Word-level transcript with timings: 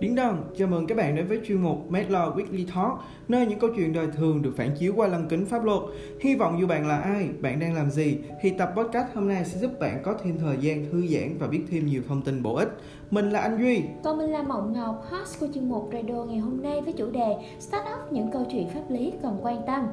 Điển 0.00 0.14
Đơn, 0.14 0.44
chào 0.56 0.68
mừng 0.68 0.86
các 0.86 0.98
bạn 0.98 1.16
đến 1.16 1.26
với 1.26 1.40
chuyên 1.46 1.62
mục 1.62 1.90
Made 1.90 2.08
Law 2.08 2.36
Weekly 2.36 2.66
Talk, 2.74 2.98
nơi 3.28 3.46
những 3.46 3.58
câu 3.58 3.70
chuyện 3.76 3.92
đời 3.92 4.06
thường 4.16 4.42
được 4.42 4.52
phản 4.56 4.70
chiếu 4.78 4.92
qua 4.96 5.08
lăng 5.08 5.28
kính 5.28 5.46
pháp 5.46 5.64
luật. 5.64 5.80
Hy 6.20 6.34
vọng 6.34 6.56
dù 6.60 6.66
bạn 6.66 6.86
là 6.86 6.98
ai, 6.98 7.28
bạn 7.40 7.60
đang 7.60 7.74
làm 7.74 7.90
gì, 7.90 8.18
thì 8.40 8.50
tập 8.50 8.72
podcast 8.76 9.14
hôm 9.14 9.28
nay 9.28 9.44
sẽ 9.44 9.58
giúp 9.58 9.70
bạn 9.80 10.00
có 10.04 10.14
thêm 10.22 10.38
thời 10.38 10.56
gian 10.60 10.84
thư 10.92 11.06
giãn 11.06 11.38
và 11.38 11.46
biết 11.46 11.62
thêm 11.70 11.86
nhiều 11.86 12.02
thông 12.08 12.22
tin 12.22 12.42
bổ 12.42 12.54
ích. 12.54 12.68
Mình 13.10 13.30
là 13.30 13.40
anh 13.40 13.58
Duy. 13.62 13.82
Còn 14.04 14.18
mình 14.18 14.30
là 14.30 14.42
Mộng 14.42 14.72
Ngọc, 14.72 15.04
host 15.10 15.40
của 15.40 15.46
chuyên 15.54 15.68
mục 15.68 15.90
Radio 15.92 16.24
ngày 16.24 16.38
hôm 16.38 16.62
nay 16.62 16.80
với 16.80 16.92
chủ 16.92 17.10
đề 17.10 17.36
Startup 17.58 18.12
những 18.12 18.30
câu 18.30 18.46
chuyện 18.50 18.68
pháp 18.68 18.84
lý 18.88 19.12
cần 19.22 19.38
quan 19.42 19.62
tâm. 19.66 19.86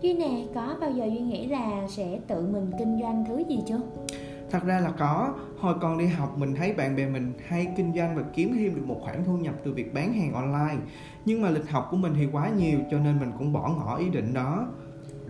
Duy 0.00 0.14
nè, 0.14 0.44
có 0.54 0.76
bao 0.80 0.90
giờ 0.90 1.04
Duy 1.04 1.20
nghĩ 1.20 1.46
là 1.46 1.86
sẽ 1.88 2.18
tự 2.26 2.46
mình 2.52 2.70
kinh 2.78 3.00
doanh 3.00 3.24
thứ 3.28 3.42
gì 3.48 3.58
chưa? 3.68 3.80
Thật 4.52 4.64
ra 4.64 4.80
là 4.80 4.90
có, 4.90 5.34
hồi 5.58 5.74
còn 5.80 5.98
đi 5.98 6.06
học 6.06 6.38
mình 6.38 6.54
thấy 6.54 6.72
bạn 6.72 6.96
bè 6.96 7.06
mình 7.06 7.32
hay 7.46 7.66
kinh 7.76 7.94
doanh 7.96 8.16
và 8.16 8.22
kiếm 8.34 8.52
thêm 8.54 8.74
được 8.74 8.86
một 8.86 9.00
khoản 9.02 9.24
thu 9.24 9.36
nhập 9.36 9.54
từ 9.64 9.72
việc 9.72 9.94
bán 9.94 10.12
hàng 10.12 10.32
online. 10.32 10.76
Nhưng 11.24 11.42
mà 11.42 11.50
lịch 11.50 11.70
học 11.70 11.88
của 11.90 11.96
mình 11.96 12.12
thì 12.16 12.28
quá 12.32 12.48
nhiều 12.48 12.78
cho 12.90 12.98
nên 12.98 13.20
mình 13.20 13.32
cũng 13.38 13.52
bỏ 13.52 13.68
ngỏ 13.68 13.96
ý 13.96 14.08
định 14.08 14.34
đó. 14.34 14.68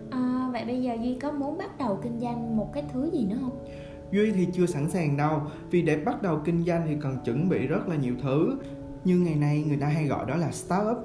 À, 0.09 0.49
vậy 0.51 0.65
bây 0.65 0.81
giờ 0.81 0.93
Duy 1.01 1.17
có 1.21 1.31
muốn 1.31 1.57
bắt 1.57 1.77
đầu 1.77 1.99
kinh 2.03 2.19
doanh 2.19 2.57
một 2.57 2.73
cái 2.73 2.83
thứ 2.93 3.09
gì 3.13 3.25
nữa 3.29 3.37
không? 3.41 3.65
Duy 4.11 4.31
thì 4.31 4.47
chưa 4.53 4.65
sẵn 4.65 4.89
sàng 4.89 5.17
đâu, 5.17 5.41
vì 5.71 5.81
để 5.81 5.97
bắt 6.05 6.21
đầu 6.21 6.41
kinh 6.45 6.63
doanh 6.63 6.83
thì 6.87 6.95
cần 7.01 7.17
chuẩn 7.25 7.49
bị 7.49 7.67
rất 7.67 7.87
là 7.87 7.95
nhiều 7.95 8.15
thứ. 8.23 8.57
Như 9.03 9.17
ngày 9.17 9.35
nay 9.35 9.63
người 9.67 9.77
ta 9.77 9.87
hay 9.87 10.05
gọi 10.05 10.25
đó 10.25 10.35
là 10.35 10.51
startup. 10.51 10.97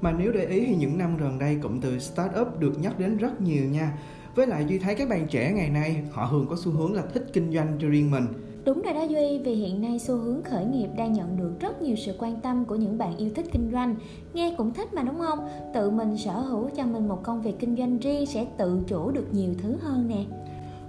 Mà 0.00 0.12
nếu 0.12 0.32
để 0.32 0.46
ý 0.46 0.66
thì 0.66 0.76
những 0.76 0.98
năm 0.98 1.16
gần 1.16 1.38
đây 1.38 1.58
cụm 1.62 1.80
từ 1.80 1.98
startup 1.98 2.60
được 2.60 2.72
nhắc 2.80 2.98
đến 2.98 3.16
rất 3.16 3.40
nhiều 3.40 3.64
nha 3.64 3.92
với 4.34 4.46
lại 4.46 4.64
duy 4.68 4.78
thấy 4.78 4.94
các 4.94 5.08
bạn 5.08 5.26
trẻ 5.30 5.52
ngày 5.52 5.70
nay 5.70 6.02
họ 6.12 6.28
thường 6.30 6.46
có 6.50 6.56
xu 6.64 6.72
hướng 6.72 6.94
là 6.94 7.02
thích 7.14 7.26
kinh 7.32 7.52
doanh 7.52 7.78
cho 7.80 7.88
riêng 7.88 8.10
mình 8.10 8.26
Đúng 8.64 8.82
rồi 8.82 8.94
đó 8.94 9.02
Duy, 9.02 9.38
vì 9.44 9.54
hiện 9.54 9.80
nay 9.80 9.98
xu 9.98 10.16
hướng 10.16 10.42
khởi 10.42 10.64
nghiệp 10.64 10.88
đang 10.96 11.12
nhận 11.12 11.36
được 11.36 11.60
rất 11.60 11.82
nhiều 11.82 11.96
sự 11.96 12.14
quan 12.18 12.40
tâm 12.40 12.64
của 12.64 12.76
những 12.76 12.98
bạn 12.98 13.16
yêu 13.16 13.30
thích 13.34 13.46
kinh 13.52 13.70
doanh. 13.72 13.96
Nghe 14.34 14.54
cũng 14.58 14.74
thích 14.74 14.94
mà 14.94 15.02
đúng 15.02 15.18
không? 15.18 15.48
Tự 15.74 15.90
mình 15.90 16.18
sở 16.18 16.32
hữu 16.32 16.70
cho 16.76 16.86
mình 16.86 17.08
một 17.08 17.22
công 17.22 17.42
việc 17.42 17.54
kinh 17.60 17.76
doanh 17.76 17.98
riêng 17.98 18.26
sẽ 18.26 18.46
tự 18.58 18.80
chủ 18.86 19.10
được 19.10 19.26
nhiều 19.32 19.54
thứ 19.62 19.76
hơn 19.80 20.08
nè. 20.08 20.24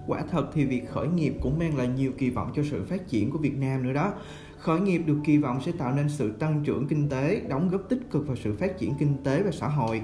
Quả 0.08 0.24
thật 0.32 0.46
thì 0.54 0.66
việc 0.66 0.90
khởi 0.90 1.08
nghiệp 1.08 1.34
cũng 1.42 1.60
mang 1.60 1.78
lại 1.78 1.88
nhiều 1.88 2.12
kỳ 2.18 2.30
vọng 2.30 2.52
cho 2.56 2.64
sự 2.72 2.84
phát 2.90 3.08
triển 3.08 3.32
của 3.32 3.38
Việt 3.38 3.58
Nam 3.58 3.84
nữa 3.84 3.94
đó. 3.94 4.14
Khởi 4.60 4.80
nghiệp 4.80 5.02
được 5.06 5.18
kỳ 5.26 5.38
vọng 5.38 5.62
sẽ 5.66 5.72
tạo 5.72 5.96
nên 5.96 6.10
sự 6.10 6.32
tăng 6.32 6.64
trưởng 6.66 6.88
kinh 6.88 7.10
tế, 7.10 7.42
đóng 7.50 7.70
góp 7.70 7.82
tích 7.90 8.00
cực 8.12 8.28
vào 8.28 8.36
sự 8.36 8.56
phát 8.56 8.78
triển 8.78 8.94
kinh 9.00 9.16
tế 9.24 9.44
và 9.44 9.52
xã 9.52 9.68
hội. 9.68 10.02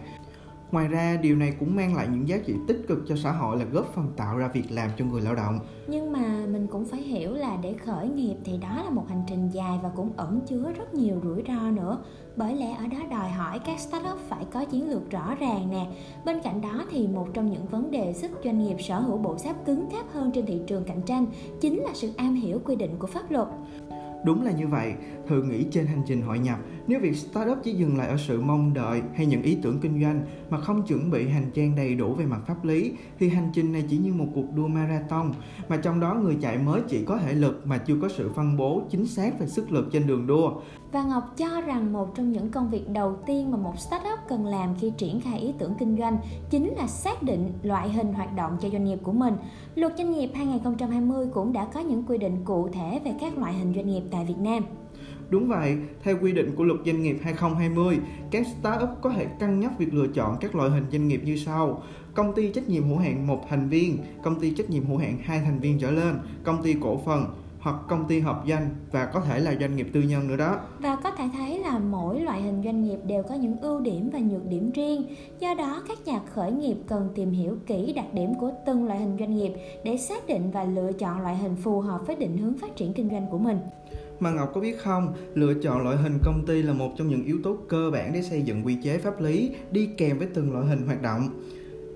Ngoài 0.72 0.88
ra, 0.88 1.18
điều 1.22 1.36
này 1.36 1.54
cũng 1.60 1.76
mang 1.76 1.96
lại 1.96 2.08
những 2.12 2.28
giá 2.28 2.38
trị 2.46 2.54
tích 2.68 2.82
cực 2.88 3.00
cho 3.08 3.16
xã 3.16 3.32
hội 3.32 3.58
là 3.58 3.66
góp 3.66 3.94
phần 3.96 4.08
tạo 4.18 4.38
ra 4.38 4.48
việc 4.48 4.72
làm 4.72 4.90
cho 4.98 5.06
người 5.06 5.22
lao 5.22 5.36
động. 5.36 5.60
Nhưng 5.88 6.12
mà 6.12 6.46
mình 6.52 6.68
cũng 6.68 6.86
phải 6.86 7.02
hiểu 7.02 7.34
là 7.34 7.58
để 7.62 7.74
khởi 7.86 8.08
nghiệp 8.08 8.36
thì 8.44 8.58
đó 8.58 8.82
là 8.84 8.90
một 8.90 9.06
hành 9.10 9.24
trình 9.28 9.50
dài 9.50 9.80
và 9.84 9.90
cũng 9.96 10.12
ẩn 10.18 10.40
chứa 10.48 10.74
rất 10.78 10.94
nhiều 10.94 11.20
rủi 11.24 11.44
ro 11.48 11.72
nữa. 11.72 11.98
Bởi 12.36 12.56
lẽ 12.56 12.72
ở 12.72 12.88
đó 12.88 12.98
đòi 13.12 13.30
hỏi 13.30 13.60
các 13.66 13.80
startup 13.80 14.18
phải 14.30 14.46
có 14.52 14.66
chiến 14.66 14.90
lược 14.90 15.10
rõ 15.12 15.36
ràng 15.40 15.70
nè. 15.72 15.88
Bên 16.26 16.40
cạnh 16.44 16.62
đó 16.62 16.84
thì 16.92 17.08
một 17.08 17.28
trong 17.34 17.52
những 17.52 17.66
vấn 17.66 17.92
đề 17.92 18.14
giúp 18.14 18.32
doanh 18.44 18.64
nghiệp 18.64 18.76
sở 18.80 19.00
hữu 19.00 19.18
bộ 19.18 19.38
sáp 19.38 19.66
cứng 19.66 19.90
cáp 19.92 20.06
hơn 20.14 20.32
trên 20.32 20.46
thị 20.46 20.62
trường 20.68 20.84
cạnh 20.84 21.02
tranh 21.02 21.26
chính 21.62 21.80
là 21.80 21.90
sự 21.94 22.12
am 22.18 22.36
hiểu 22.36 22.62
quy 22.66 22.76
định 22.76 22.96
của 23.00 23.08
pháp 23.08 23.32
luật. 23.32 23.48
Đúng 24.26 24.46
là 24.46 24.52
như 24.52 24.68
vậy, 24.68 24.94
thử 25.28 25.44
nghĩ 25.44 25.66
trên 25.72 25.86
hành 25.86 26.02
trình 26.08 26.22
hội 26.22 26.40
nhập, 26.40 26.60
nếu 26.88 27.00
việc 27.00 27.16
startup 27.16 27.58
chỉ 27.64 27.74
dừng 27.74 27.98
lại 27.98 28.08
ở 28.08 28.18
sự 28.18 28.42
mong 28.42 28.74
đợi 28.74 29.02
hay 29.16 29.26
những 29.26 29.42
ý 29.42 29.58
tưởng 29.62 29.80
kinh 29.80 30.02
doanh 30.02 30.26
mà 30.50 30.58
không 30.58 30.84
chuẩn 30.84 31.12
bị 31.12 31.28
hành 31.28 31.52
trang 31.54 31.76
đầy 31.76 31.96
đủ 31.96 32.14
về 32.14 32.26
mặt 32.26 32.40
pháp 32.48 32.66
lý 32.66 32.94
thì 33.20 33.30
hành 33.30 33.50
trình 33.54 33.74
này 33.74 33.84
chỉ 33.90 33.98
như 33.98 34.14
một 34.14 34.26
cuộc 34.36 34.54
đua 34.56 34.68
marathon 34.68 35.32
mà 35.70 35.78
trong 35.78 36.00
đó 36.00 36.14
người 36.14 36.38
chạy 36.42 36.58
mới 36.58 36.82
chỉ 36.88 37.06
có 37.06 37.18
thể 37.18 37.34
lực 37.34 37.62
mà 37.66 37.78
chưa 37.78 37.96
có 38.02 38.10
sự 38.10 38.32
phân 38.36 38.58
bố 38.58 38.82
chính 38.90 39.08
xác 39.08 39.40
về 39.40 39.48
sức 39.48 39.72
lực 39.72 39.90
trên 39.92 40.08
đường 40.08 40.28
đua. 40.28 40.52
Và 40.92 41.04
Ngọc 41.04 41.24
cho 41.38 41.62
rằng 41.62 41.94
một 41.94 42.16
trong 42.16 42.32
những 42.32 42.50
công 42.50 42.70
việc 42.70 42.90
đầu 42.90 43.18
tiên 43.26 43.52
mà 43.52 43.58
một 43.58 43.80
startup 43.80 44.20
cần 44.28 44.46
làm 44.46 44.76
khi 44.80 44.92
triển 44.98 45.22
khai 45.22 45.40
ý 45.40 45.54
tưởng 45.58 45.74
kinh 45.80 45.98
doanh 45.98 46.18
chính 46.50 46.74
là 46.78 46.88
xác 46.88 47.24
định 47.24 47.52
loại 47.64 47.90
hình 47.90 48.14
hoạt 48.14 48.36
động 48.36 48.58
cho 48.62 48.70
doanh 48.70 48.86
nghiệp 48.86 49.00
của 49.04 49.12
mình. 49.12 49.34
Luật 49.76 49.94
doanh 49.98 50.12
nghiệp 50.12 50.30
2020 50.34 51.28
cũng 51.34 51.54
đã 51.54 51.66
có 51.74 51.80
những 51.80 52.04
quy 52.08 52.18
định 52.18 52.42
cụ 52.46 52.70
thể 52.74 53.02
về 53.06 53.12
các 53.20 53.38
loại 53.38 53.54
hình 53.54 53.74
doanh 53.76 53.88
nghiệp 53.88 54.04
tại 54.12 54.26
Việt 54.26 54.38
Nam. 54.40 54.64
Đúng 55.30 55.48
vậy, 55.48 55.78
theo 56.04 56.18
quy 56.22 56.32
định 56.32 56.56
của 56.56 56.64
luật 56.64 56.80
doanh 56.86 57.04
nghiệp 57.04 57.18
2020, 57.24 58.00
các 58.32 58.48
startup 58.60 58.90
có 59.02 59.10
thể 59.10 59.26
cân 59.40 59.60
nhắc 59.60 59.80
việc 59.80 59.94
lựa 59.94 60.08
chọn 60.08 60.38
các 60.42 60.56
loại 60.56 60.70
hình 60.70 60.86
doanh 60.92 61.08
nghiệp 61.08 61.22
như 61.24 61.38
sau: 61.38 61.84
công 62.14 62.36
ty 62.36 62.52
trách 62.54 62.70
nhiệm 62.70 62.84
hữu 62.84 62.98
hạn 62.98 63.28
một 63.28 63.46
thành 63.50 63.70
viên, 63.70 63.98
công 64.24 64.40
ty 64.40 64.52
trách 64.52 64.70
nhiệm 64.70 64.86
hữu 64.86 64.98
hạn 64.98 65.18
hai 65.24 65.40
thành 65.40 65.60
viên 65.60 65.80
trở 65.80 65.92
lên, 65.92 66.20
công 66.44 66.64
ty 66.64 66.76
cổ 66.82 67.02
phần, 67.06 67.26
hoặc 67.60 67.76
công 67.88 68.06
ty 68.08 68.20
hợp 68.20 68.44
danh 68.46 68.70
và 68.92 69.06
có 69.06 69.22
thể 69.22 69.40
là 69.40 69.56
doanh 69.60 69.76
nghiệp 69.76 69.88
tư 69.94 70.02
nhân 70.02 70.28
nữa 70.28 70.38
đó. 70.38 70.60
Và 70.80 70.96
có 70.96 71.12
thể 71.12 71.24
thấy 71.34 71.60
là 71.60 71.80
mỗi 71.80 72.20
loại 72.20 72.42
hình 72.42 72.62
doanh 72.64 72.84
nghiệp 72.84 72.98
đều 73.08 73.24
có 73.24 73.36
những 73.36 73.62
ưu 73.62 73.80
điểm 73.80 74.10
và 74.14 74.20
nhược 74.20 74.46
điểm 74.46 74.72
riêng. 74.72 75.04
Do 75.40 75.54
đó 75.54 75.84
các 75.88 75.98
nhà 76.06 76.20
khởi 76.34 76.52
nghiệp 76.52 76.76
cần 76.88 77.10
tìm 77.16 77.32
hiểu 77.32 77.58
kỹ 77.68 77.94
đặc 77.94 78.14
điểm 78.14 78.36
của 78.40 78.52
từng 78.66 78.88
loại 78.88 79.00
hình 79.00 79.18
doanh 79.20 79.36
nghiệp 79.36 79.54
để 79.84 79.98
xác 79.98 80.28
định 80.28 80.52
và 80.52 80.64
lựa 80.64 80.92
chọn 80.92 81.22
loại 81.22 81.38
hình 81.38 81.56
phù 81.56 81.80
hợp 81.82 82.08
với 82.08 82.16
định 82.16 82.38
hướng 82.38 82.58
phát 82.58 82.76
triển 82.76 82.94
kinh 82.94 83.10
doanh 83.10 83.28
của 83.32 83.38
mình. 83.38 83.60
Mà 84.20 84.32
Ngọc 84.32 84.52
có 84.54 84.62
biết 84.62 84.80
không, 84.80 85.14
lựa 85.34 85.54
chọn 85.54 85.84
loại 85.84 85.98
hình 85.98 86.20
công 86.24 86.46
ty 86.48 86.62
là 86.62 86.74
một 86.74 86.92
trong 86.98 87.08
những 87.08 87.24
yếu 87.24 87.38
tố 87.44 87.58
cơ 87.70 87.90
bản 87.94 88.14
để 88.14 88.22
xây 88.22 88.42
dựng 88.42 88.66
quy 88.66 88.78
chế 88.84 88.98
pháp 88.98 89.22
lý 89.22 89.52
đi 89.72 89.90
kèm 89.98 90.18
với 90.18 90.28
từng 90.34 90.54
loại 90.54 90.66
hình 90.66 90.86
hoạt 90.86 91.02
động. 91.02 91.30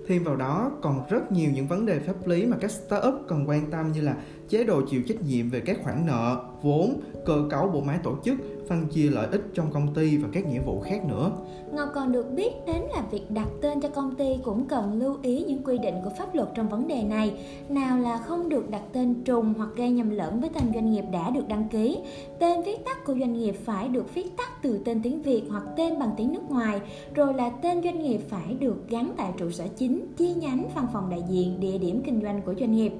Thêm 0.07 0.24
vào 0.24 0.35
đó 0.35 0.72
còn 0.81 1.01
rất 1.09 1.31
nhiều 1.31 1.51
những 1.53 1.68
vấn 1.68 1.85
đề 1.85 2.00
pháp 2.00 2.28
lý 2.28 2.45
mà 2.45 2.57
các 2.62 2.72
startup 2.72 3.13
cần 3.28 3.50
quan 3.50 3.72
tâm 3.72 3.91
như 3.91 4.01
là 4.01 4.16
chế 4.50 4.64
độ 4.64 4.81
chịu 4.90 5.02
trách 5.08 5.22
nhiệm 5.22 5.50
về 5.50 5.59
các 5.59 5.78
khoản 5.84 6.06
nợ, 6.06 6.44
vốn, 6.62 6.94
cơ 7.26 7.48
cấu 7.50 7.68
bộ 7.68 7.81
máy 7.81 8.00
tổ 8.04 8.16
chức, 8.24 8.38
phân 8.70 8.88
chia 8.88 9.09
lợi 9.09 9.28
ích 9.31 9.42
trong 9.54 9.72
công 9.74 9.94
ty 9.94 10.18
và 10.18 10.30
các 10.34 10.48
nghĩa 10.48 10.59
vụ 10.59 10.81
khác 10.81 11.06
nữa. 11.06 11.31
Ngọc 11.74 11.90
còn 11.96 12.12
được 12.12 12.31
biết 12.36 12.52
đến 12.68 12.81
là 12.96 13.04
việc 13.12 13.31
đặt 13.31 13.48
tên 13.62 13.81
cho 13.81 13.90
công 13.90 14.16
ty 14.16 14.38
cũng 14.44 14.66
cần 14.66 15.00
lưu 15.00 15.18
ý 15.22 15.44
những 15.44 15.64
quy 15.64 15.78
định 15.78 15.96
của 16.04 16.09
pháp 16.18 16.36
luật 16.36 16.50
trong 16.56 16.70
vấn 16.70 16.88
đề 16.88 17.04
này. 17.04 17.34
Nào 17.70 18.00
là 18.00 18.18
không 18.18 18.50
được 18.50 18.70
đặt 18.70 18.84
tên 18.94 19.24
trùng 19.26 19.54
hoặc 19.58 19.70
gây 19.76 19.90
nhầm 19.90 20.09
lẫn 20.09 20.42
với 20.42 20.50
tên 20.50 20.64
doanh 20.74 20.92
nghiệp 20.92 21.04
đã 21.12 21.30
được 21.30 21.48
đăng 21.48 21.70
ký. 21.70 22.00
Tên 22.40 22.62
viết 22.66 22.86
tắt 22.86 23.06
của 23.06 23.16
doanh 23.20 23.34
nghiệp 23.34 23.56
phải 23.66 23.88
được 23.88 24.14
viết 24.14 24.38
tắt 24.38 24.50
từ 24.62 24.80
tên 24.86 25.02
tiếng 25.04 25.22
Việt 25.22 25.44
hoặc 25.50 25.64
tên 25.78 26.00
bằng 26.00 26.12
tiếng 26.18 26.34
nước 26.34 26.50
ngoài. 26.50 26.81
Rồi 27.16 27.34
là 27.34 27.50
tên 27.50 27.84
doanh 27.84 28.04
nghiệp 28.04 28.20
phải 28.30 28.54
được 28.60 28.90
gắn 28.90 29.14
tại 29.18 29.31
trụ 29.38 29.52
sở 29.52 29.68
chính, 29.78 30.06
chi 30.18 30.34
nhánh, 30.34 30.66
văn 30.75 30.88
phòng 30.94 31.10
đại 31.10 31.24
diện, 31.30 31.60
địa 31.60 31.78
điểm 31.78 32.02
kinh 32.06 32.22
doanh 32.22 32.42
của 32.42 32.54
doanh 32.60 32.75
nghiệp. 32.75 32.94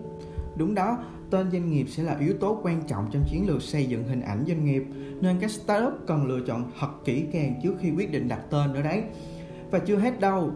Đúng 0.56 0.76
đó, 0.76 0.98
tên 1.34 1.52
doanh 1.52 1.72
nghiệp 1.72 1.86
sẽ 1.90 2.04
là 2.04 2.18
yếu 2.20 2.34
tố 2.34 2.60
quan 2.64 2.82
trọng 2.88 3.10
trong 3.12 3.24
chiến 3.32 3.48
lược 3.48 3.62
xây 3.62 3.86
dựng 3.86 4.04
hình 4.04 4.22
ảnh 4.22 4.44
doanh 4.48 4.66
nghiệp, 4.66 4.84
nên 5.22 5.40
các 5.40 5.52
startup 5.52 5.94
cần 6.08 6.26
lựa 6.26 6.40
chọn 6.48 6.72
thật 6.80 6.90
kỹ 7.06 7.26
càng 7.34 7.60
trước 7.64 7.74
khi 7.80 7.92
quyết 7.92 8.12
định 8.12 8.28
đặt 8.28 8.40
tên 8.50 8.74
nữa 8.74 8.82
đấy. 8.84 9.04
Và 9.72 9.80
chưa 9.80 9.98
hết 9.98 10.20
đâu, 10.20 10.52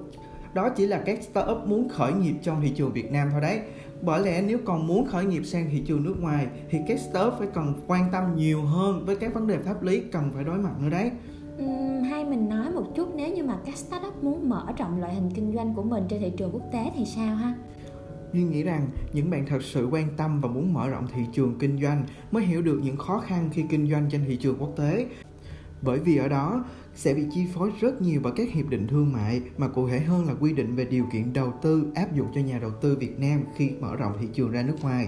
đó 0.53 0.69
chỉ 0.69 0.87
là 0.87 1.01
các 1.05 1.23
startup 1.23 1.57
muốn 1.65 1.89
khởi 1.89 2.13
nghiệp 2.13 2.35
trong 2.43 2.61
thị 2.61 2.69
trường 2.75 2.93
Việt 2.93 3.11
Nam 3.11 3.29
thôi 3.31 3.41
đấy. 3.41 3.59
Bởi 4.01 4.25
lẽ 4.25 4.41
nếu 4.41 4.57
còn 4.65 4.87
muốn 4.87 5.05
khởi 5.05 5.25
nghiệp 5.25 5.43
sang 5.43 5.69
thị 5.71 5.83
trường 5.87 6.03
nước 6.03 6.15
ngoài 6.19 6.47
thì 6.69 6.79
các 6.87 6.99
startup 6.99 7.33
phải 7.39 7.47
cần 7.53 7.73
quan 7.87 8.09
tâm 8.11 8.35
nhiều 8.35 8.61
hơn 8.61 9.05
với 9.05 9.15
các 9.15 9.33
vấn 9.33 9.47
đề 9.47 9.57
pháp 9.57 9.83
lý 9.83 10.01
cần 10.11 10.31
phải 10.33 10.43
đối 10.43 10.57
mặt 10.57 10.81
nữa 10.81 10.89
đấy. 10.89 11.11
Uhm, 11.63 12.03
hay 12.03 12.25
mình 12.25 12.49
nói 12.49 12.71
một 12.71 12.95
chút 12.95 13.09
nếu 13.15 13.35
như 13.35 13.43
mà 13.43 13.57
các 13.65 13.77
startup 13.77 14.23
muốn 14.23 14.49
mở 14.49 14.65
rộng 14.77 14.99
loại 14.99 15.15
hình 15.15 15.31
kinh 15.35 15.53
doanh 15.55 15.75
của 15.75 15.83
mình 15.83 16.03
trên 16.09 16.21
thị 16.21 16.31
trường 16.37 16.51
quốc 16.51 16.63
tế 16.71 16.91
thì 16.95 17.05
sao 17.05 17.35
ha? 17.35 17.53
Duy 18.33 18.43
nghĩ 18.43 18.63
rằng 18.63 18.87
những 19.13 19.29
bạn 19.29 19.45
thật 19.45 19.63
sự 19.63 19.87
quan 19.91 20.07
tâm 20.17 20.41
và 20.41 20.49
muốn 20.49 20.73
mở 20.73 20.89
rộng 20.89 21.07
thị 21.13 21.21
trường 21.33 21.55
kinh 21.59 21.81
doanh 21.81 22.05
mới 22.31 22.43
hiểu 22.43 22.61
được 22.61 22.79
những 22.83 22.97
khó 22.97 23.19
khăn 23.19 23.49
khi 23.53 23.63
kinh 23.69 23.89
doanh 23.89 24.09
trên 24.11 24.21
thị 24.27 24.37
trường 24.37 24.57
quốc 24.59 24.73
tế. 24.77 25.07
Bởi 25.81 25.99
vì 25.99 26.17
ở 26.17 26.27
đó 26.27 26.65
sẽ 26.95 27.13
bị 27.13 27.23
chi 27.31 27.45
phối 27.53 27.71
rất 27.81 28.01
nhiều 28.01 28.21
bởi 28.23 28.33
các 28.35 28.51
hiệp 28.51 28.69
định 28.69 28.87
thương 28.87 29.13
mại, 29.13 29.41
mà 29.57 29.67
cụ 29.67 29.89
thể 29.89 29.99
hơn 29.99 30.27
là 30.27 30.33
quy 30.39 30.53
định 30.53 30.75
về 30.75 30.85
điều 30.85 31.05
kiện 31.13 31.33
đầu 31.33 31.53
tư 31.61 31.91
áp 31.95 32.15
dụng 32.15 32.27
cho 32.35 32.41
nhà 32.41 32.59
đầu 32.59 32.71
tư 32.81 32.97
Việt 32.99 33.19
Nam 33.19 33.43
khi 33.57 33.69
mở 33.79 33.95
rộng 33.95 34.13
thị 34.21 34.27
trường 34.33 34.51
ra 34.51 34.63
nước 34.63 34.75
ngoài. 34.81 35.07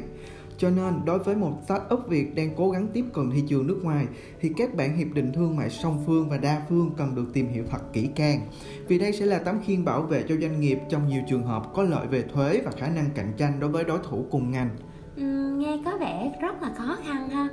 Cho 0.59 0.69
nên, 0.69 1.05
đối 1.05 1.19
với 1.19 1.35
một 1.35 1.51
startup 1.65 2.07
Việt 2.07 2.35
đang 2.35 2.55
cố 2.57 2.69
gắng 2.69 2.87
tiếp 2.93 3.05
cận 3.13 3.31
thị 3.31 3.43
trường 3.47 3.67
nước 3.67 3.79
ngoài 3.83 4.07
thì 4.39 4.51
các 4.57 4.75
bản 4.75 4.97
hiệp 4.97 5.07
định 5.13 5.33
thương 5.33 5.55
mại 5.55 5.69
song 5.69 6.03
phương 6.05 6.29
và 6.29 6.37
đa 6.37 6.61
phương 6.69 6.91
cần 6.97 7.15
được 7.15 7.25
tìm 7.33 7.47
hiểu 7.47 7.63
thật 7.69 7.93
kỹ 7.93 8.09
càng. 8.15 8.41
Vì 8.87 8.99
đây 8.99 9.13
sẽ 9.13 9.25
là 9.25 9.39
tấm 9.39 9.59
khiên 9.65 9.85
bảo 9.85 10.01
vệ 10.01 10.23
cho 10.29 10.35
doanh 10.35 10.59
nghiệp 10.59 10.79
trong 10.89 11.07
nhiều 11.07 11.21
trường 11.29 11.43
hợp 11.43 11.63
có 11.73 11.83
lợi 11.83 12.07
về 12.07 12.23
thuế 12.33 12.61
và 12.65 12.71
khả 12.71 12.87
năng 12.87 13.09
cạnh 13.15 13.33
tranh 13.37 13.59
đối 13.59 13.69
với 13.69 13.83
đối 13.83 13.99
thủ 14.09 14.25
cùng 14.31 14.51
ngành. 14.51 14.69
Ừ, 15.15 15.55
nghe 15.57 15.81
có 15.85 15.97
vẻ 15.97 16.31
rất 16.41 16.61
là 16.61 16.73
khó 16.77 16.97
khăn 17.05 17.29
ha 17.29 17.49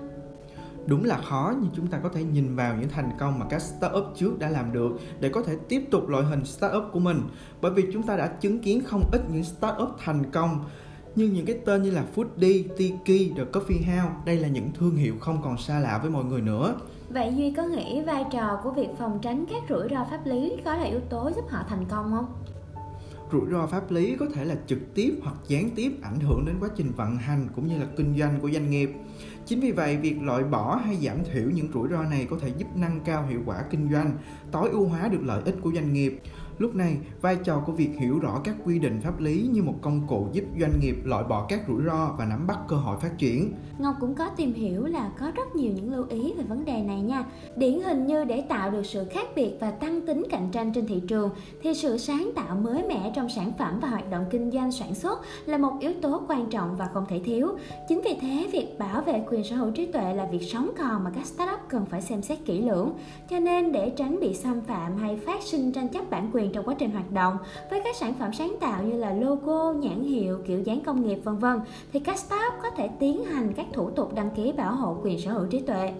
đúng 0.86 1.04
là 1.04 1.18
khó 1.18 1.54
nhưng 1.60 1.70
chúng 1.76 1.86
ta 1.86 1.98
có 1.98 2.08
thể 2.08 2.24
nhìn 2.24 2.56
vào 2.56 2.76
những 2.80 2.88
thành 2.88 3.10
công 3.18 3.38
mà 3.38 3.46
các 3.50 3.62
startup 3.62 4.04
trước 4.16 4.38
đã 4.38 4.48
làm 4.50 4.72
được 4.72 4.90
để 5.20 5.28
có 5.28 5.42
thể 5.42 5.56
tiếp 5.68 5.82
tục 5.90 6.08
loại 6.08 6.24
hình 6.24 6.44
startup 6.44 6.84
của 6.92 6.98
mình 6.98 7.20
bởi 7.60 7.72
vì 7.72 7.84
chúng 7.92 8.02
ta 8.02 8.16
đã 8.16 8.26
chứng 8.26 8.58
kiến 8.58 8.82
không 8.84 9.02
ít 9.12 9.20
những 9.32 9.44
startup 9.44 9.88
thành 10.04 10.30
công 10.30 10.64
như 11.16 11.26
những 11.26 11.46
cái 11.46 11.58
tên 11.64 11.82
như 11.82 11.90
là 11.90 12.04
Foodie, 12.14 12.62
Tiki, 12.76 13.36
The 13.36 13.44
Coffee 13.52 14.00
House 14.00 14.14
đây 14.26 14.36
là 14.36 14.48
những 14.48 14.70
thương 14.78 14.96
hiệu 14.96 15.14
không 15.20 15.40
còn 15.44 15.58
xa 15.58 15.80
lạ 15.80 15.98
với 16.02 16.10
mọi 16.10 16.24
người 16.24 16.40
nữa 16.40 16.74
Vậy 17.08 17.32
Duy 17.36 17.50
có 17.50 17.62
nghĩ 17.62 18.00
vai 18.00 18.24
trò 18.32 18.60
của 18.62 18.70
việc 18.70 18.88
phòng 18.98 19.18
tránh 19.22 19.44
các 19.50 19.62
rủi 19.68 19.88
ro 19.90 20.06
pháp 20.10 20.26
lý 20.26 20.56
có 20.64 20.74
là 20.74 20.82
yếu 20.82 21.00
tố 21.00 21.30
giúp 21.36 21.44
họ 21.48 21.64
thành 21.68 21.84
công 21.88 22.10
không? 22.10 22.26
rủi 23.32 23.50
ro 23.50 23.66
pháp 23.66 23.90
lý 23.90 24.16
có 24.16 24.26
thể 24.34 24.44
là 24.44 24.54
trực 24.66 24.94
tiếp 24.94 25.14
hoặc 25.22 25.36
gián 25.48 25.70
tiếp 25.74 25.92
ảnh 26.02 26.20
hưởng 26.20 26.44
đến 26.46 26.56
quá 26.60 26.68
trình 26.76 26.92
vận 26.96 27.16
hành 27.16 27.48
cũng 27.54 27.66
như 27.66 27.78
là 27.78 27.86
kinh 27.96 28.18
doanh 28.18 28.38
của 28.40 28.50
doanh 28.50 28.70
nghiệp. 28.70 28.90
Chính 29.46 29.60
vì 29.60 29.72
vậy, 29.72 29.96
việc 29.96 30.22
loại 30.22 30.44
bỏ 30.44 30.76
hay 30.76 30.96
giảm 30.96 31.16
thiểu 31.32 31.50
những 31.50 31.68
rủi 31.74 31.88
ro 31.88 32.02
này 32.02 32.26
có 32.30 32.36
thể 32.40 32.48
giúp 32.58 32.66
nâng 32.74 33.00
cao 33.04 33.26
hiệu 33.30 33.40
quả 33.46 33.62
kinh 33.70 33.92
doanh, 33.92 34.12
tối 34.52 34.68
ưu 34.70 34.86
hóa 34.86 35.08
được 35.08 35.20
lợi 35.22 35.42
ích 35.44 35.54
của 35.62 35.72
doanh 35.74 35.92
nghiệp. 35.92 36.20
Lúc 36.58 36.74
này, 36.74 36.96
vai 37.20 37.36
trò 37.44 37.62
của 37.66 37.72
việc 37.72 37.90
hiểu 37.98 38.18
rõ 38.18 38.40
các 38.44 38.54
quy 38.64 38.78
định 38.78 39.00
pháp 39.00 39.20
lý 39.20 39.48
như 39.52 39.62
một 39.62 39.74
công 39.82 40.06
cụ 40.08 40.28
giúp 40.32 40.44
doanh 40.60 40.80
nghiệp 40.80 40.96
loại 41.04 41.24
bỏ 41.24 41.46
các 41.48 41.60
rủi 41.68 41.82
ro 41.84 42.14
và 42.18 42.24
nắm 42.24 42.46
bắt 42.46 42.58
cơ 42.68 42.76
hội 42.76 42.96
phát 43.00 43.18
triển. 43.18 43.52
Ngọc 43.78 43.96
cũng 44.00 44.14
có 44.14 44.28
tìm 44.28 44.54
hiểu 44.54 44.86
là 44.86 45.10
có 45.20 45.30
rất 45.36 45.56
nhiều 45.56 45.72
những 45.72 45.92
lưu 45.92 46.04
ý 46.08 46.32
về 46.38 46.44
vấn 46.44 46.64
đề 46.64 46.82
này 46.82 47.00
nha. 47.00 47.24
Điển 47.56 47.80
hình 47.80 48.06
như 48.06 48.24
để 48.24 48.40
tạo 48.40 48.70
được 48.70 48.86
sự 48.86 49.04
khác 49.10 49.26
biệt 49.36 49.52
và 49.60 49.70
tăng 49.70 50.06
tính 50.06 50.24
cạnh 50.30 50.48
tranh 50.52 50.72
trên 50.74 50.86
thị 50.86 51.02
trường 51.08 51.30
thì 51.62 51.74
sự 51.74 51.98
sáng 51.98 52.30
tạo 52.36 52.56
mới 52.56 52.82
mẻ 52.88 53.12
trong 53.16 53.28
sản 53.28 53.52
phẩm 53.58 53.78
và 53.82 53.88
hoạt 53.88 54.10
động 54.10 54.24
kinh 54.30 54.50
doanh 54.50 54.72
sản 54.72 54.94
xuất 54.94 55.20
là 55.46 55.58
một 55.58 55.72
yếu 55.80 55.92
tố 56.02 56.22
quan 56.28 56.50
trọng 56.50 56.76
và 56.76 56.88
không 56.94 57.06
thể 57.08 57.20
thiếu. 57.24 57.48
Chính 57.88 58.00
vì 58.04 58.16
thế, 58.20 58.48
việc 58.52 58.78
bảo 58.78 59.02
vệ 59.02 59.22
quyền 59.30 59.35
quyền 59.36 59.44
sở 59.44 59.56
hữu 59.56 59.70
trí 59.70 59.86
tuệ 59.86 60.14
là 60.14 60.24
việc 60.24 60.42
sống 60.42 60.70
còn 60.78 61.04
mà 61.04 61.10
các 61.14 61.26
startup 61.26 61.60
cần 61.68 61.86
phải 61.86 62.02
xem 62.02 62.22
xét 62.22 62.38
kỹ 62.44 62.60
lưỡng. 62.60 62.92
Cho 63.30 63.40
nên 63.40 63.72
để 63.72 63.90
tránh 63.90 64.20
bị 64.20 64.34
xâm 64.34 64.60
phạm 64.60 64.96
hay 64.96 65.16
phát 65.26 65.42
sinh 65.42 65.72
tranh 65.72 65.88
chấp 65.88 66.10
bản 66.10 66.30
quyền 66.32 66.52
trong 66.52 66.64
quá 66.64 66.74
trình 66.78 66.90
hoạt 66.90 67.12
động 67.12 67.36
với 67.70 67.80
các 67.84 67.96
sản 67.96 68.14
phẩm 68.18 68.32
sáng 68.32 68.56
tạo 68.60 68.82
như 68.82 68.96
là 68.96 69.10
logo, 69.10 69.72
nhãn 69.72 70.02
hiệu, 70.02 70.38
kiểu 70.46 70.60
dáng 70.60 70.80
công 70.80 71.06
nghiệp 71.06 71.18
vân 71.24 71.38
vân 71.38 71.60
thì 71.92 72.00
các 72.00 72.18
startup 72.18 72.54
có 72.62 72.70
thể 72.70 72.88
tiến 73.00 73.24
hành 73.24 73.52
các 73.52 73.66
thủ 73.72 73.90
tục 73.90 74.14
đăng 74.14 74.30
ký 74.30 74.52
bảo 74.52 74.74
hộ 74.74 74.96
quyền 75.02 75.20
sở 75.20 75.32
hữu 75.32 75.46
trí 75.46 75.60
tuệ. 75.60 75.92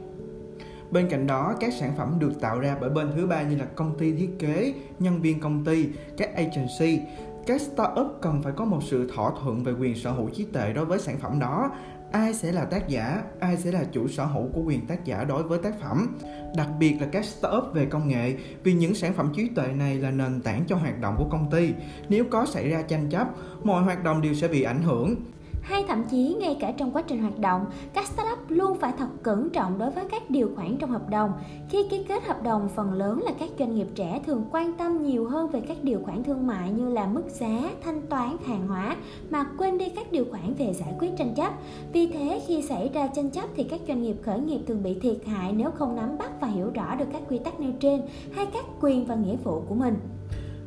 Bên 0.91 1.09
cạnh 1.11 1.27
đó, 1.27 1.55
các 1.61 1.73
sản 1.73 1.93
phẩm 1.97 2.17
được 2.19 2.41
tạo 2.41 2.61
ra 2.61 2.77
bởi 2.81 2.91
bên 2.91 3.09
thứ 3.17 3.27
ba 3.27 3.43
như 3.43 3.57
là 3.57 3.65
công 3.65 3.99
ty 3.99 4.13
thiết 4.13 4.31
kế, 4.39 4.75
nhân 4.99 5.21
viên 5.21 5.41
công 5.41 5.65
ty, 5.65 5.87
các 6.17 6.35
agency, 6.35 7.01
các 7.47 7.61
startup 7.61 8.07
cần 8.21 8.43
phải 8.43 8.53
có 8.57 8.65
một 8.65 8.81
sự 8.83 9.11
thỏa 9.15 9.31
thuận 9.43 9.65
về 9.65 9.73
quyền 9.73 9.97
sở 9.97 10.11
hữu 10.11 10.29
trí 10.29 10.45
tuệ 10.45 10.73
đối 10.73 10.85
với 10.85 10.99
sản 10.99 11.17
phẩm 11.19 11.39
đó 11.41 11.71
ai 12.13 12.35
sẽ 12.35 12.53
là 12.53 12.65
tác 12.65 12.89
giả? 12.89 13.23
Ai 13.41 13.57
sẽ 13.57 13.73
là 13.73 13.85
chủ 13.93 14.09
sở 14.09 14.25
hữu 14.25 14.49
của 14.53 14.63
quyền 14.63 14.87
tác 14.87 15.05
giả 15.05 15.25
đối 15.25 15.43
với 15.43 15.59
tác 15.59 15.81
phẩm? 15.81 16.19
Đặc 16.57 16.69
biệt 16.79 16.97
là 17.01 17.07
các 17.13 17.25
startup 17.25 17.65
về 17.75 17.87
công 17.87 18.09
nghệ, 18.09 18.37
vì 18.63 18.73
những 18.73 18.95
sản 18.95 19.15
phẩm 19.15 19.33
trí 19.37 19.49
tuệ 19.49 19.67
này 19.67 19.95
là 19.95 20.11
nền 20.11 20.41
tảng 20.41 20.65
cho 20.67 20.77
hoạt 20.77 21.01
động 21.01 21.15
của 21.19 21.29
công 21.31 21.51
ty. 21.51 21.73
Nếu 22.09 22.25
có 22.31 22.47
xảy 22.47 22.71
ra 22.71 22.83
tranh 22.83 23.09
chấp, 23.11 23.29
mọi 23.65 23.83
hoạt 23.83 24.05
động 24.05 24.23
đều 24.23 24.35
sẽ 24.35 24.49
bị 24.49 24.63
ảnh 24.63 24.83
hưởng 24.83 25.15
hay 25.67 25.85
thậm 25.89 26.05
chí 26.11 26.37
ngay 26.41 26.57
cả 26.61 26.73
trong 26.77 26.91
quá 26.91 27.03
trình 27.03 27.23
hoạt 27.23 27.39
động, 27.39 27.67
các 27.95 28.07
startup 28.07 28.39
luôn 28.49 28.79
phải 28.79 28.93
thật 28.99 29.09
cẩn 29.23 29.51
trọng 29.51 29.79
đối 29.79 29.91
với 29.91 30.05
các 30.11 30.31
điều 30.31 30.51
khoản 30.57 30.77
trong 30.77 30.91
hợp 30.91 31.11
đồng. 31.11 31.33
Khi 31.69 31.89
ký 31.91 32.05
kết 32.05 32.25
hợp 32.25 32.43
đồng, 32.43 32.69
phần 32.69 32.93
lớn 32.93 33.23
là 33.23 33.33
các 33.39 33.49
doanh 33.59 33.75
nghiệp 33.75 33.87
trẻ 33.95 34.21
thường 34.27 34.45
quan 34.51 34.73
tâm 34.73 35.03
nhiều 35.03 35.29
hơn 35.29 35.49
về 35.49 35.61
các 35.61 35.77
điều 35.83 36.01
khoản 36.05 36.25
thương 36.25 36.47
mại 36.47 36.71
như 36.71 36.89
là 36.89 37.07
mức 37.07 37.23
giá, 37.29 37.71
thanh 37.85 38.03
toán, 38.03 38.37
hàng 38.47 38.69
hóa 38.69 38.97
mà 39.31 39.45
quên 39.59 39.79
đi 39.79 39.89
các 39.89 40.13
điều 40.13 40.25
khoản 40.31 40.55
về 40.55 40.75
giải 40.75 40.95
quyết 40.99 41.11
tranh 41.19 41.35
chấp. 41.35 41.53
Vì 41.93 42.07
thế 42.07 42.43
khi 42.47 42.63
xảy 42.63 42.91
ra 42.95 43.07
tranh 43.07 43.31
chấp 43.31 43.45
thì 43.57 43.65
các 43.65 43.81
doanh 43.89 44.03
nghiệp 44.03 44.17
khởi 44.23 44.41
nghiệp 44.41 44.61
thường 44.67 44.83
bị 44.83 45.01
thiệt 45.01 45.17
hại 45.27 45.53
nếu 45.53 45.71
không 45.71 45.97
nắm 45.97 46.19
bắt 46.19 46.31
và 46.41 46.49
hiểu 46.49 46.71
rõ 46.75 46.95
được 46.95 47.07
các 47.13 47.23
quy 47.29 47.39
tắc 47.39 47.61
nêu 47.61 47.73
trên 47.81 48.03
hay 48.33 48.47
các 48.47 48.65
quyền 48.81 49.07
và 49.07 49.15
nghĩa 49.15 49.37
vụ 49.37 49.63
của 49.69 49.75
mình. 49.75 49.95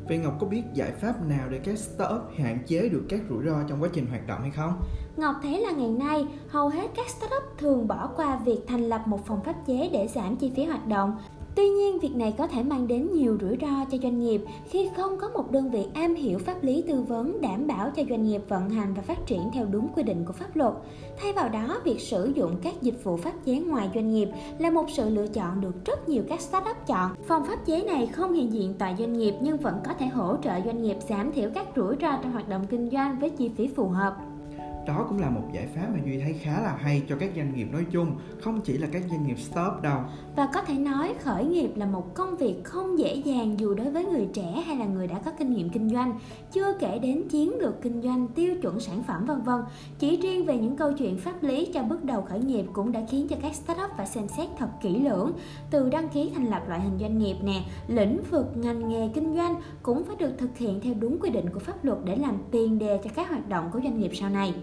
Vậy 0.10 0.18
Ngọc 0.18 0.34
có 0.40 0.48
biết 0.48 0.64
giải 0.74 0.92
pháp 0.92 1.28
nào 1.28 1.50
để 1.50 1.60
các 1.64 1.78
startup 1.78 2.22
hạn 2.38 2.60
chế 2.68 2.90
được 2.90 3.06
các 3.10 3.20
rủi 3.30 3.46
ro 3.46 3.64
trong 3.70 3.82
quá 3.82 3.90
trình 3.94 4.06
hoạt 4.06 4.28
động 4.28 4.42
hay 4.42 4.52
không? 4.52 4.74
Ngọc 5.18 5.36
thấy 5.44 5.62
là 5.62 5.72
ngày 5.72 5.90
nay, 5.90 6.26
hầu 6.48 6.70
hết 6.70 6.88
các 6.96 7.10
startup 7.10 7.44
thường 7.58 7.88
bỏ 7.88 8.10
qua 8.16 8.40
việc 8.46 8.60
thành 8.68 8.82
lập 8.82 9.02
một 9.06 9.26
phòng 9.26 9.44
pháp 9.44 9.56
chế 9.68 9.90
để 9.94 10.08
giảm 10.08 10.36
chi 10.36 10.52
phí 10.56 10.66
hoạt 10.66 10.88
động 10.88 11.18
Tuy 11.60 11.70
nhiên, 11.70 12.00
việc 12.00 12.16
này 12.16 12.34
có 12.38 12.48
thể 12.48 12.64
mang 12.64 12.88
đến 12.88 13.10
nhiều 13.14 13.38
rủi 13.42 13.58
ro 13.62 13.86
cho 13.92 13.98
doanh 14.04 14.20
nghiệp 14.20 14.42
khi 14.70 14.90
không 14.98 15.18
có 15.18 15.30
một 15.30 15.52
đơn 15.52 15.72
vị 15.72 15.86
am 15.94 16.16
hiểu 16.16 16.40
pháp 16.40 16.64
lý 16.64 16.84
tư 16.88 17.02
vấn 17.02 17.42
đảm 17.42 17.68
bảo 17.68 17.92
cho 17.96 18.04
doanh 18.10 18.24
nghiệp 18.24 18.42
vận 18.48 18.70
hành 18.70 18.94
và 18.94 19.02
phát 19.02 19.26
triển 19.26 19.42
theo 19.54 19.66
đúng 19.66 19.88
quy 19.96 20.04
định 20.04 20.26
của 20.26 20.34
pháp 20.34 20.56
luật. 20.56 20.74
Thay 21.18 21.34
vào 21.34 21.50
đó, 21.50 21.82
việc 21.84 22.00
sử 22.00 22.32
dụng 22.36 22.56
các 22.64 22.82
dịch 22.82 23.04
vụ 23.04 23.18
pháp 23.18 23.34
chế 23.46 23.60
ngoài 23.60 23.90
doanh 23.96 24.12
nghiệp 24.12 24.30
là 24.60 24.72
một 24.72 24.86
sự 24.90 25.10
lựa 25.10 25.28
chọn 25.28 25.62
được 25.62 25.86
rất 25.86 26.10
nhiều 26.10 26.24
các 26.30 26.42
startup 26.42 26.78
chọn. 26.88 27.12
Phòng 27.28 27.44
pháp 27.46 27.66
chế 27.66 27.84
này 27.84 28.08
không 28.08 28.34
hiện 28.34 28.54
diện 28.54 28.74
tại 28.80 28.96
doanh 29.00 29.14
nghiệp 29.14 29.34
nhưng 29.42 29.58
vẫn 29.58 29.80
có 29.86 29.94
thể 29.94 30.06
hỗ 30.06 30.36
trợ 30.44 30.52
doanh 30.66 30.82
nghiệp 30.82 30.98
giảm 31.10 31.32
thiểu 31.32 31.50
các 31.56 31.68
rủi 31.76 31.96
ro 32.02 32.18
trong 32.24 32.32
hoạt 32.32 32.50
động 32.50 32.66
kinh 32.70 32.90
doanh 32.90 33.20
với 33.20 33.30
chi 33.30 33.50
phí 33.58 33.68
phù 33.68 33.88
hợp 33.88 34.18
đó 34.90 35.06
cũng 35.10 35.20
là 35.20 35.30
một 35.30 35.44
giải 35.54 35.68
pháp 35.76 35.88
mà 35.94 36.00
duy 36.06 36.20
thấy 36.20 36.34
khá 36.34 36.62
là 36.62 36.78
hay 36.82 37.04
cho 37.10 37.16
các 37.20 37.32
doanh 37.36 37.56
nghiệp 37.56 37.68
nói 37.72 37.86
chung, 37.92 38.12
không 38.42 38.62
chỉ 38.62 38.78
là 38.78 38.88
các 38.92 39.02
doanh 39.10 39.28
nghiệp 39.28 39.40
startup 39.40 39.82
đâu. 39.82 40.00
Và 40.36 40.50
có 40.54 40.62
thể 40.62 40.74
nói 40.74 41.14
khởi 41.20 41.46
nghiệp 41.46 41.70
là 41.76 41.86
một 41.86 42.16
công 42.16 42.38
việc 42.38 42.64
không 42.64 43.00
dễ 43.00 43.16
dàng 43.16 43.60
dù 43.60 43.74
đối 43.74 43.92
với 43.92 44.06
người 44.06 44.28
trẻ 44.34 44.64
hay 44.66 44.76
là 44.76 44.86
người 44.86 45.08
đã 45.08 45.20
có 45.26 45.32
kinh 45.32 45.54
nghiệm 45.54 45.70
kinh 45.70 45.90
doanh, 45.90 46.20
chưa 46.52 46.74
kể 46.80 47.00
đến 47.00 47.24
chiến 47.30 47.54
lược 47.60 47.82
kinh 47.82 48.02
doanh, 48.02 48.28
tiêu 48.28 48.56
chuẩn 48.62 48.80
sản 48.80 49.04
phẩm, 49.04 49.26
vân 49.26 49.42
vân. 49.42 49.62
Chỉ 50.00 50.18
riêng 50.18 50.46
về 50.46 50.58
những 50.58 50.76
câu 50.76 50.94
chuyện 50.94 51.18
pháp 51.18 51.44
lý 51.44 51.72
cho 51.74 51.84
bước 51.84 52.04
đầu 52.04 52.22
khởi 52.22 52.40
nghiệp 52.40 52.66
cũng 52.74 52.92
đã 52.92 53.02
khiến 53.10 53.28
cho 53.28 53.36
các 53.42 53.56
startup 53.56 53.90
phải 53.98 54.08
xem 54.08 54.28
xét 54.28 54.50
thật 54.58 54.70
kỹ 54.82 55.00
lưỡng, 55.00 55.32
từ 55.72 55.90
đăng 55.90 56.10
ký 56.10 56.32
thành 56.36 56.46
lập 56.46 56.64
loại 56.68 56.82
hình 56.82 56.98
doanh 57.00 57.18
nghiệp 57.18 57.36
nè, 57.44 57.64
lĩnh 57.88 58.18
vực 58.32 58.46
ngành 58.56 58.90
nghề 58.90 59.10
kinh 59.14 59.36
doanh 59.36 59.56
cũng 59.84 60.04
phải 60.04 60.16
được 60.16 60.32
thực 60.38 60.58
hiện 60.58 60.80
theo 60.82 60.94
đúng 60.94 61.20
quy 61.20 61.30
định 61.30 61.50
của 61.54 61.60
pháp 61.60 61.86
luật 61.86 61.98
để 62.06 62.16
làm 62.16 62.38
tiền 62.52 62.80
đề 62.80 63.00
cho 63.04 63.10
các 63.16 63.30
hoạt 63.30 63.50
động 63.50 63.70
của 63.74 63.80
doanh 63.84 64.00
nghiệp 64.00 64.12
sau 64.14 64.30
này 64.30 64.54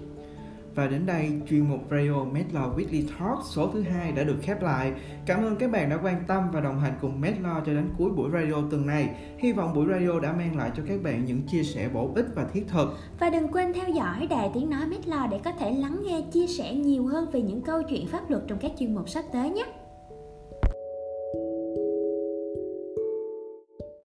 và 0.76 0.86
đến 0.86 1.06
đây, 1.06 1.30
chuyên 1.48 1.68
mục 1.68 1.80
Radio 1.90 2.12
Medlaw 2.12 2.76
Weekly 2.76 3.02
Talk 3.08 3.38
số 3.44 3.70
thứ 3.72 3.82
hai 3.82 4.12
đã 4.12 4.24
được 4.24 4.36
khép 4.42 4.62
lại. 4.62 4.92
Cảm 5.26 5.42
ơn 5.42 5.56
các 5.56 5.70
bạn 5.70 5.90
đã 5.90 5.98
quan 6.02 6.24
tâm 6.26 6.50
và 6.52 6.60
đồng 6.60 6.80
hành 6.80 6.92
cùng 7.00 7.20
Medlaw 7.20 7.60
cho 7.66 7.72
đến 7.72 7.88
cuối 7.98 8.10
buổi 8.10 8.30
radio 8.32 8.54
tuần 8.70 8.86
này. 8.86 9.08
Hy 9.38 9.52
vọng 9.52 9.74
buổi 9.74 9.86
radio 9.90 10.20
đã 10.20 10.32
mang 10.32 10.56
lại 10.56 10.70
cho 10.76 10.82
các 10.88 11.02
bạn 11.02 11.24
những 11.24 11.42
chia 11.42 11.62
sẻ 11.62 11.88
bổ 11.94 12.10
ích 12.14 12.26
và 12.34 12.44
thiết 12.52 12.64
thực. 12.68 12.88
Và 13.20 13.30
đừng 13.30 13.48
quên 13.48 13.72
theo 13.72 13.88
dõi 13.88 14.26
Đài 14.30 14.50
Tiếng 14.54 14.70
Nói 14.70 14.86
Medlaw 14.86 15.28
để 15.30 15.40
có 15.44 15.52
thể 15.52 15.72
lắng 15.72 16.02
nghe 16.04 16.20
chia 16.32 16.46
sẻ 16.46 16.74
nhiều 16.74 17.06
hơn 17.06 17.30
về 17.30 17.42
những 17.42 17.62
câu 17.62 17.82
chuyện 17.82 18.06
pháp 18.06 18.30
luật 18.30 18.42
trong 18.48 18.58
các 18.58 18.70
chuyên 18.78 18.94
mục 18.94 19.08
sắp 19.08 19.24
tới 19.32 19.50
nhé. 19.50 19.64